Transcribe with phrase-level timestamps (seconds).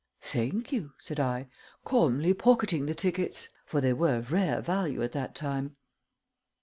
[0.23, 1.47] "Thank you," said I,
[1.85, 5.75] calmly pocketing the tickets, for they were of rare value at that time.